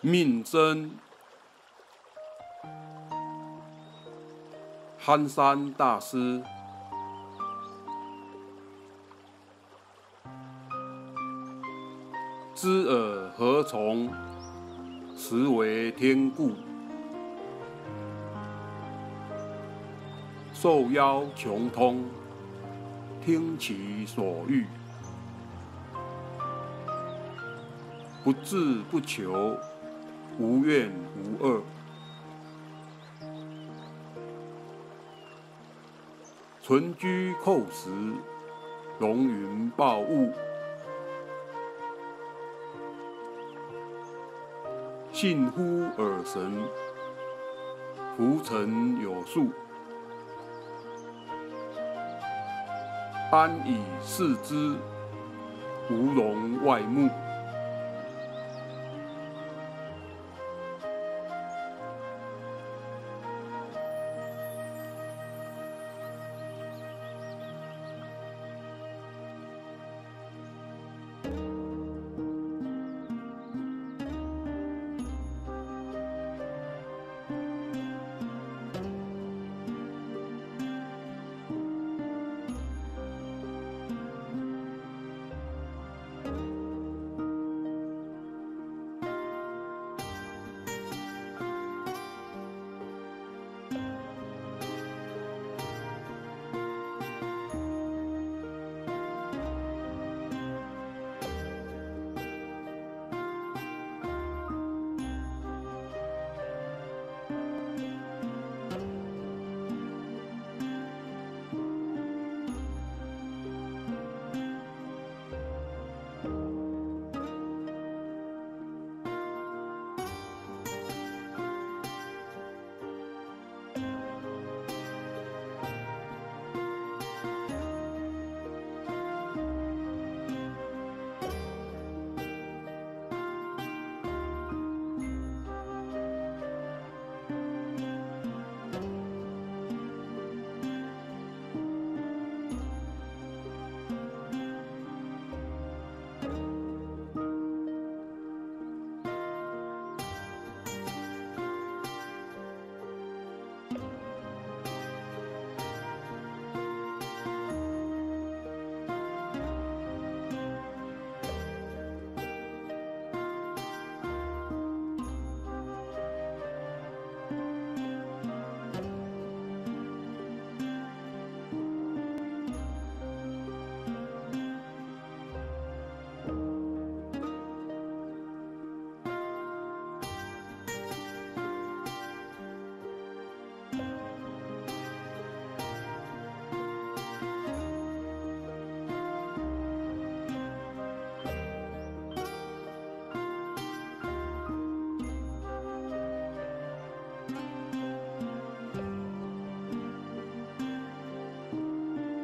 [0.00, 0.92] 命真，
[4.96, 6.40] 憨山大师。
[12.54, 14.08] 知尔何从？
[15.16, 16.52] 实为天故。
[20.52, 22.04] 受邀穷通，
[23.24, 24.64] 听其所欲，
[28.22, 29.56] 不志不求，
[30.40, 31.62] 无怨无恶，
[36.62, 37.90] 存居寇时，
[39.00, 40.32] 龙云暴雾。
[45.10, 46.62] 信乎尔神，
[48.16, 49.50] 浮沉有数，
[53.32, 54.76] 安以视之，
[55.90, 57.10] 无容外目。